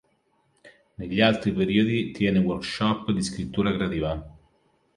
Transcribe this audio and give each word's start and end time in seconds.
Negli 0.95 1.21
altri 1.21 1.51
periodi 1.53 2.09
tiene 2.09 2.39
workshop 2.39 3.11
di 3.11 3.21
scrittura 3.21 3.71
creativa. 3.71 4.35